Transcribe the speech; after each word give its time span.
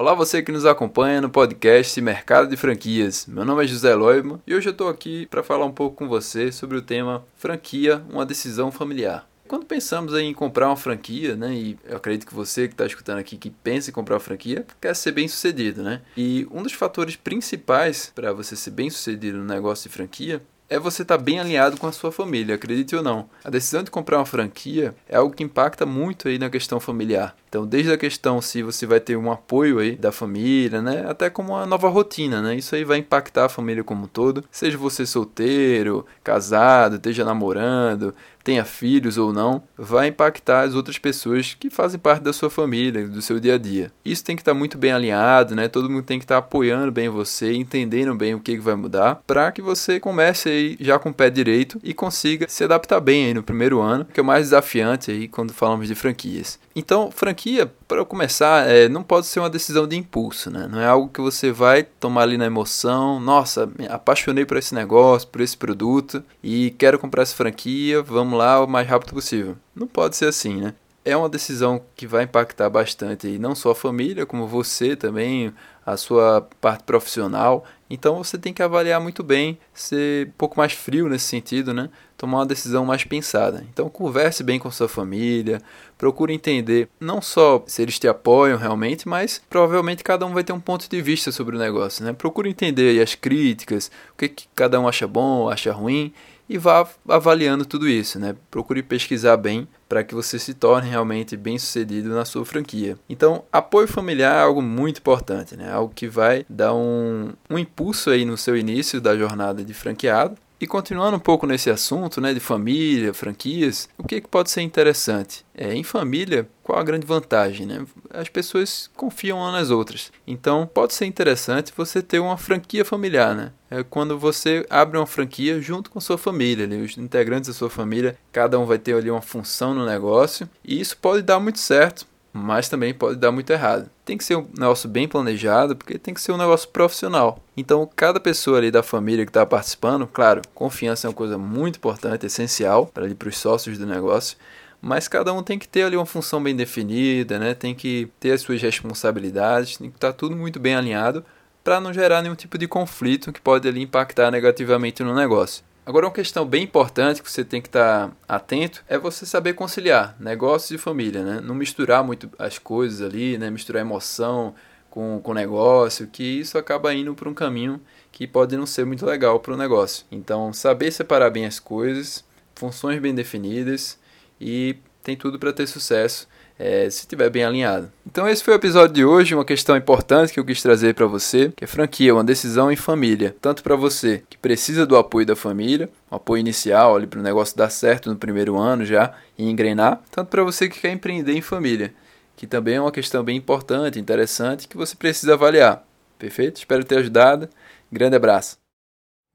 Olá 0.00 0.14
você 0.14 0.44
que 0.44 0.52
nos 0.52 0.64
acompanha 0.64 1.20
no 1.20 1.28
podcast 1.28 2.00
Mercado 2.00 2.48
de 2.48 2.56
Franquias. 2.56 3.26
Meu 3.26 3.44
nome 3.44 3.64
é 3.64 3.66
José 3.66 3.96
Loibman 3.96 4.40
e 4.46 4.54
hoje 4.54 4.68
eu 4.68 4.70
estou 4.70 4.88
aqui 4.88 5.26
para 5.26 5.42
falar 5.42 5.66
um 5.66 5.72
pouco 5.72 5.96
com 5.96 6.06
você 6.06 6.52
sobre 6.52 6.76
o 6.76 6.82
tema 6.82 7.26
franquia, 7.34 8.00
uma 8.08 8.24
decisão 8.24 8.70
familiar. 8.70 9.28
Quando 9.48 9.66
pensamos 9.66 10.14
em 10.14 10.32
comprar 10.32 10.68
uma 10.68 10.76
franquia, 10.76 11.34
né, 11.34 11.52
e 11.52 11.78
eu 11.84 11.96
acredito 11.96 12.28
que 12.28 12.32
você 12.32 12.68
que 12.68 12.74
está 12.74 12.86
escutando 12.86 13.18
aqui 13.18 13.36
que 13.36 13.50
pensa 13.50 13.90
em 13.90 13.92
comprar 13.92 14.14
uma 14.14 14.20
franquia, 14.20 14.64
quer 14.80 14.94
ser 14.94 15.10
bem 15.10 15.26
sucedido, 15.26 15.82
né? 15.82 16.00
E 16.16 16.46
um 16.52 16.62
dos 16.62 16.74
fatores 16.74 17.16
principais 17.16 18.12
para 18.14 18.32
você 18.32 18.54
ser 18.54 18.70
bem 18.70 18.88
sucedido 18.88 19.38
no 19.38 19.44
negócio 19.44 19.90
de 19.90 19.96
franquia 19.96 20.40
é 20.68 20.78
você 20.78 21.02
estar 21.02 21.16
tá 21.16 21.22
bem 21.22 21.40
alinhado 21.40 21.76
com 21.76 21.86
a 21.86 21.92
sua 21.92 22.12
família, 22.12 22.54
acredite 22.54 22.94
ou 22.94 23.02
não. 23.02 23.28
A 23.44 23.50
decisão 23.50 23.82
de 23.82 23.90
comprar 23.90 24.18
uma 24.18 24.26
franquia 24.26 24.94
é 25.08 25.16
algo 25.16 25.34
que 25.34 25.42
impacta 25.42 25.86
muito 25.86 26.28
aí 26.28 26.38
na 26.38 26.50
questão 26.50 26.78
familiar. 26.78 27.34
Então, 27.48 27.66
desde 27.66 27.90
a 27.92 27.96
questão 27.96 28.42
se 28.42 28.62
você 28.62 28.84
vai 28.84 29.00
ter 29.00 29.16
um 29.16 29.32
apoio 29.32 29.78
aí 29.78 29.96
da 29.96 30.12
família, 30.12 30.82
né, 30.82 31.06
até 31.08 31.30
como 31.30 31.54
uma 31.54 31.64
nova 31.64 31.88
rotina, 31.88 32.42
né? 32.42 32.54
Isso 32.56 32.74
aí 32.74 32.84
vai 32.84 32.98
impactar 32.98 33.46
a 33.46 33.48
família 33.48 33.82
como 33.82 34.04
um 34.04 34.08
todo. 34.08 34.44
Seja 34.50 34.76
você 34.76 35.06
solteiro, 35.06 36.04
casado, 36.22 36.96
esteja 36.96 37.24
namorando, 37.24 38.14
tenha 38.48 38.64
filhos 38.64 39.18
ou 39.18 39.30
não, 39.30 39.62
vai 39.76 40.08
impactar 40.08 40.62
as 40.62 40.74
outras 40.74 40.96
pessoas 40.96 41.52
que 41.52 41.68
fazem 41.68 42.00
parte 42.00 42.22
da 42.22 42.32
sua 42.32 42.48
família, 42.48 43.06
do 43.06 43.20
seu 43.20 43.38
dia 43.38 43.56
a 43.56 43.58
dia. 43.58 43.92
Isso 44.02 44.24
tem 44.24 44.34
que 44.34 44.40
estar 44.40 44.54
muito 44.54 44.78
bem 44.78 44.90
alinhado, 44.90 45.54
né? 45.54 45.68
Todo 45.68 45.90
mundo 45.90 46.02
tem 46.02 46.18
que 46.18 46.24
estar 46.24 46.38
apoiando 46.38 46.90
bem 46.90 47.10
você, 47.10 47.52
entendendo 47.52 48.14
bem 48.14 48.34
o 48.34 48.40
que 48.40 48.56
vai 48.56 48.74
mudar, 48.74 49.16
para 49.26 49.52
que 49.52 49.60
você 49.60 50.00
comece 50.00 50.48
aí 50.48 50.78
já 50.80 50.98
com 50.98 51.10
o 51.10 51.14
pé 51.14 51.28
direito 51.28 51.78
e 51.84 51.92
consiga 51.92 52.46
se 52.48 52.64
adaptar 52.64 53.00
bem 53.00 53.26
aí 53.26 53.34
no 53.34 53.42
primeiro 53.42 53.82
ano, 53.82 54.06
que 54.06 54.18
é 54.18 54.22
o 54.22 54.26
mais 54.26 54.44
desafiante 54.46 55.10
aí 55.10 55.28
quando 55.28 55.52
falamos 55.52 55.86
de 55.86 55.94
franquias. 55.94 56.58
Então, 56.74 57.10
franquia, 57.10 57.70
para 57.88 58.04
começar, 58.04 58.68
é, 58.68 58.86
não 58.86 59.02
pode 59.02 59.26
ser 59.26 59.40
uma 59.40 59.48
decisão 59.48 59.88
de 59.88 59.96
impulso, 59.96 60.50
né? 60.50 60.68
Não 60.70 60.78
é 60.78 60.86
algo 60.86 61.08
que 61.08 61.22
você 61.22 61.50
vai 61.50 61.82
tomar 61.82 62.22
ali 62.22 62.36
na 62.36 62.44
emoção, 62.44 63.18
nossa, 63.18 63.66
me 63.66 63.88
apaixonei 63.88 64.44
por 64.44 64.58
esse 64.58 64.74
negócio, 64.74 65.26
por 65.28 65.40
esse 65.40 65.56
produto 65.56 66.22
e 66.42 66.70
quero 66.72 66.98
comprar 66.98 67.22
essa 67.22 67.34
franquia, 67.34 68.02
vamos 68.02 68.38
lá 68.38 68.62
o 68.62 68.68
mais 68.68 68.86
rápido 68.86 69.14
possível. 69.14 69.56
Não 69.74 69.86
pode 69.86 70.16
ser 70.16 70.26
assim, 70.26 70.60
né? 70.60 70.74
É 71.02 71.16
uma 71.16 71.30
decisão 71.30 71.80
que 71.96 72.06
vai 72.06 72.24
impactar 72.24 72.68
bastante 72.68 73.26
aí, 73.26 73.38
não 73.38 73.54
só 73.54 73.70
a 73.70 73.74
família, 73.74 74.26
como 74.26 74.46
você 74.46 74.94
também, 74.94 75.54
a 75.86 75.96
sua 75.96 76.46
parte 76.60 76.84
profissional. 76.84 77.64
Então 77.88 78.22
você 78.22 78.36
tem 78.36 78.52
que 78.52 78.62
avaliar 78.62 79.00
muito 79.00 79.22
bem, 79.22 79.58
ser 79.72 80.26
um 80.28 80.32
pouco 80.36 80.58
mais 80.58 80.74
frio 80.74 81.08
nesse 81.08 81.24
sentido, 81.24 81.72
né? 81.72 81.88
Tomar 82.18 82.38
uma 82.38 82.46
decisão 82.46 82.84
mais 82.84 83.04
pensada. 83.04 83.64
Então 83.72 83.88
converse 83.88 84.42
bem 84.42 84.58
com 84.58 84.70
sua 84.70 84.88
família, 84.88 85.62
procure 85.96 86.34
entender 86.34 86.88
não 87.00 87.22
só 87.22 87.62
se 87.66 87.80
eles 87.80 87.98
te 87.98 88.08
apoiam 88.08 88.58
realmente, 88.58 89.08
mas 89.08 89.40
provavelmente 89.48 90.04
cada 90.04 90.26
um 90.26 90.34
vai 90.34 90.44
ter 90.44 90.52
um 90.52 90.60
ponto 90.60 90.90
de 90.90 91.00
vista 91.00 91.32
sobre 91.32 91.56
o 91.56 91.58
negócio, 91.58 92.04
né? 92.04 92.12
Procure 92.12 92.50
entender 92.50 93.00
as 93.00 93.14
críticas, 93.14 93.90
o 94.12 94.16
que, 94.18 94.28
que 94.28 94.48
cada 94.54 94.80
um 94.80 94.88
acha 94.88 95.06
bom, 95.06 95.48
acha 95.48 95.72
ruim 95.72 96.12
e 96.48 96.56
vá 96.56 96.88
avaliando 97.06 97.64
tudo 97.64 97.88
isso, 97.88 98.18
né? 98.18 98.34
Procure 98.50 98.82
pesquisar 98.82 99.36
bem 99.36 99.68
para 99.88 100.02
que 100.02 100.14
você 100.14 100.38
se 100.38 100.54
torne 100.54 100.88
realmente 100.88 101.36
bem 101.36 101.58
sucedido 101.58 102.08
na 102.10 102.24
sua 102.24 102.44
franquia. 102.44 102.98
Então, 103.08 103.44
apoio 103.52 103.86
familiar 103.86 104.34
é 104.34 104.42
algo 104.42 104.62
muito 104.62 104.98
importante, 104.98 105.56
né? 105.56 105.70
Algo 105.70 105.92
que 105.94 106.08
vai 106.08 106.44
dar 106.48 106.74
um, 106.74 107.32
um 107.50 107.58
impulso 107.58 108.10
aí 108.10 108.24
no 108.24 108.36
seu 108.36 108.56
início 108.56 109.00
da 109.00 109.16
jornada 109.16 109.62
de 109.62 109.74
franqueado 109.74 110.36
e 110.60 110.66
continuando 110.66 111.16
um 111.16 111.20
pouco 111.20 111.46
nesse 111.46 111.70
assunto 111.70 112.20
né, 112.20 112.34
de 112.34 112.40
família, 112.40 113.14
franquias, 113.14 113.88
o 113.96 114.02
que, 114.02 114.20
que 114.20 114.28
pode 114.28 114.50
ser 114.50 114.62
interessante? 114.62 115.44
É, 115.54 115.72
em 115.72 115.84
família, 115.84 116.48
qual 116.62 116.78
a 116.78 116.82
grande 116.82 117.06
vantagem? 117.06 117.66
Né? 117.66 117.84
As 118.10 118.28
pessoas 118.28 118.90
confiam 118.96 119.38
umas 119.38 119.52
nas 119.52 119.70
outras. 119.70 120.12
Então, 120.26 120.66
pode 120.66 120.94
ser 120.94 121.06
interessante 121.06 121.72
você 121.76 122.02
ter 122.02 122.18
uma 122.18 122.36
franquia 122.36 122.84
familiar. 122.84 123.34
Né? 123.34 123.52
É 123.70 123.82
quando 123.82 124.18
você 124.18 124.66
abre 124.68 124.98
uma 124.98 125.06
franquia 125.06 125.60
junto 125.60 125.90
com 125.90 126.00
sua 126.00 126.18
família. 126.18 126.66
Né? 126.66 126.76
Os 126.78 126.96
integrantes 126.98 127.48
da 127.48 127.54
sua 127.54 127.70
família, 127.70 128.18
cada 128.32 128.58
um 128.58 128.66
vai 128.66 128.78
ter 128.78 128.94
ali 128.94 129.10
uma 129.10 129.22
função 129.22 129.74
no 129.74 129.86
negócio. 129.86 130.48
E 130.64 130.80
isso 130.80 130.96
pode 130.96 131.22
dar 131.22 131.38
muito 131.38 131.58
certo 131.58 132.06
mas 132.32 132.68
também 132.68 132.92
pode 132.94 133.16
dar 133.16 133.32
muito 133.32 133.50
errado. 133.50 133.88
Tem 134.04 134.16
que 134.16 134.24
ser 134.24 134.36
um 134.36 134.46
negócio 134.58 134.88
bem 134.88 135.08
planejado, 135.08 135.74
porque 135.74 135.98
tem 135.98 136.14
que 136.14 136.20
ser 136.20 136.32
um 136.32 136.36
negócio 136.36 136.68
profissional. 136.68 137.42
Então, 137.56 137.88
cada 137.96 138.20
pessoa 138.20 138.58
ali 138.58 138.70
da 138.70 138.82
família 138.82 139.24
que 139.24 139.30
está 139.30 139.44
participando, 139.44 140.06
claro, 140.06 140.42
confiança 140.54 141.06
é 141.06 141.08
uma 141.08 141.14
coisa 141.14 141.38
muito 141.38 141.76
importante, 141.76 142.26
essencial 142.26 142.86
para 142.86 143.06
os 143.06 143.38
sócios 143.38 143.78
do 143.78 143.86
negócio. 143.86 144.36
Mas 144.80 145.08
cada 145.08 145.32
um 145.32 145.42
tem 145.42 145.58
que 145.58 145.66
ter 145.66 145.82
ali 145.82 145.96
uma 145.96 146.06
função 146.06 146.42
bem 146.42 146.54
definida, 146.54 147.38
né? 147.38 147.54
Tem 147.54 147.74
que 147.74 148.08
ter 148.20 148.30
as 148.32 148.40
suas 148.40 148.62
responsabilidades, 148.62 149.76
tem 149.76 149.90
que 149.90 149.96
estar 149.96 150.12
tá 150.12 150.12
tudo 150.12 150.36
muito 150.36 150.60
bem 150.60 150.76
alinhado 150.76 151.24
para 151.64 151.80
não 151.80 151.92
gerar 151.92 152.22
nenhum 152.22 152.36
tipo 152.36 152.56
de 152.56 152.68
conflito 152.68 153.32
que 153.32 153.40
pode 153.40 153.66
ali 153.66 153.82
impactar 153.82 154.30
negativamente 154.30 155.02
no 155.02 155.14
negócio. 155.14 155.64
Agora, 155.88 156.04
uma 156.04 156.12
questão 156.12 156.44
bem 156.44 156.64
importante 156.64 157.22
que 157.22 157.32
você 157.32 157.42
tem 157.42 157.62
que 157.62 157.68
estar 157.68 158.14
atento 158.28 158.84
é 158.86 158.98
você 158.98 159.24
saber 159.24 159.54
conciliar 159.54 160.14
negócios 160.20 160.70
e 160.70 160.76
família, 160.76 161.24
né? 161.24 161.40
Não 161.42 161.54
misturar 161.54 162.04
muito 162.04 162.30
as 162.38 162.58
coisas 162.58 163.00
ali, 163.00 163.38
né? 163.38 163.48
Misturar 163.48 163.80
emoção 163.80 164.54
com, 164.90 165.18
com 165.22 165.32
negócio, 165.32 166.06
que 166.06 166.22
isso 166.22 166.58
acaba 166.58 166.92
indo 166.92 167.14
para 167.14 167.26
um 167.26 167.32
caminho 167.32 167.80
que 168.12 168.26
pode 168.26 168.54
não 168.54 168.66
ser 168.66 168.84
muito 168.84 169.06
legal 169.06 169.40
para 169.40 169.54
o 169.54 169.56
negócio. 169.56 170.04
Então, 170.12 170.52
saber 170.52 170.90
separar 170.90 171.30
bem 171.30 171.46
as 171.46 171.58
coisas, 171.58 172.22
funções 172.54 173.00
bem 173.00 173.14
definidas 173.14 173.98
e 174.38 174.76
tem 175.02 175.16
tudo 175.16 175.38
para 175.38 175.54
ter 175.54 175.66
sucesso 175.66 176.28
é, 176.58 176.88
se 176.90 177.00
estiver 177.00 177.30
bem 177.30 177.44
alinhado. 177.44 177.90
Então 178.06 178.28
esse 178.28 178.42
foi 178.42 178.54
o 178.54 178.56
episódio 178.56 178.94
de 178.94 179.04
hoje, 179.04 179.34
uma 179.34 179.44
questão 179.44 179.76
importante 179.76 180.32
que 180.32 180.40
eu 180.40 180.44
quis 180.44 180.60
trazer 180.60 180.94
para 180.94 181.06
você, 181.06 181.52
que 181.54 181.64
é 181.64 181.66
franquia, 181.66 182.14
uma 182.14 182.24
decisão 182.24 182.72
em 182.72 182.76
família, 182.76 183.36
tanto 183.40 183.62
para 183.62 183.76
você 183.76 184.22
que 184.28 184.36
precisa 184.36 184.84
do 184.84 184.96
apoio 184.96 185.26
da 185.26 185.36
família, 185.36 185.88
um 186.10 186.16
apoio 186.16 186.40
inicial 186.40 186.96
ali 186.96 187.06
para 187.06 187.20
o 187.20 187.22
negócio 187.22 187.56
dar 187.56 187.70
certo 187.70 188.10
no 188.10 188.16
primeiro 188.16 188.58
ano 188.58 188.84
já 188.84 189.12
e 189.36 189.48
engrenar, 189.48 190.00
tanto 190.10 190.28
para 190.28 190.42
você 190.42 190.68
que 190.68 190.80
quer 190.80 190.92
empreender 190.92 191.32
em 191.32 191.42
família, 191.42 191.94
que 192.36 192.46
também 192.46 192.74
é 192.74 192.80
uma 192.80 192.92
questão 192.92 193.22
bem 193.22 193.36
importante, 193.36 193.98
interessante 193.98 194.66
que 194.66 194.76
você 194.76 194.96
precisa 194.96 195.34
avaliar. 195.34 195.84
Perfeito? 196.18 196.56
Espero 196.56 196.84
ter 196.84 196.98
ajudado. 196.98 197.48
Grande 197.90 198.16
abraço. 198.16 198.67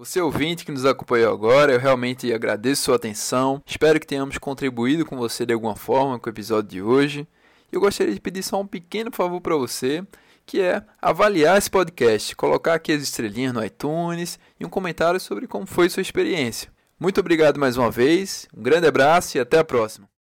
Você 0.00 0.18
ouvinte 0.18 0.64
que 0.64 0.72
nos 0.72 0.86
acompanhou 0.86 1.30
agora, 1.30 1.74
eu 1.74 1.78
realmente 1.78 2.32
agradeço 2.32 2.84
sua 2.84 2.96
atenção. 2.96 3.62
Espero 3.66 4.00
que 4.00 4.06
tenhamos 4.06 4.38
contribuído 4.38 5.04
com 5.04 5.14
você 5.14 5.44
de 5.44 5.52
alguma 5.52 5.76
forma 5.76 6.18
com 6.18 6.26
o 6.26 6.32
episódio 6.32 6.70
de 6.70 6.80
hoje. 6.80 7.28
Eu 7.70 7.82
gostaria 7.82 8.14
de 8.14 8.18
pedir 8.18 8.42
só 8.42 8.58
um 8.58 8.66
pequeno 8.66 9.12
favor 9.12 9.42
para 9.42 9.54
você, 9.56 10.02
que 10.46 10.58
é 10.58 10.82
avaliar 11.02 11.58
esse 11.58 11.70
podcast, 11.70 12.34
colocar 12.34 12.72
aqui 12.72 12.92
as 12.92 13.02
estrelinhas 13.02 13.52
no 13.52 13.62
iTunes 13.62 14.38
e 14.58 14.64
um 14.64 14.70
comentário 14.70 15.20
sobre 15.20 15.46
como 15.46 15.66
foi 15.66 15.90
sua 15.90 16.00
experiência. 16.00 16.72
Muito 16.98 17.20
obrigado 17.20 17.60
mais 17.60 17.76
uma 17.76 17.90
vez, 17.90 18.48
um 18.56 18.62
grande 18.62 18.86
abraço 18.86 19.36
e 19.36 19.40
até 19.40 19.58
a 19.58 19.64
próxima. 19.64 20.09